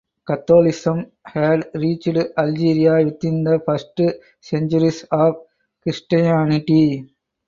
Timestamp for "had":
1.27-1.69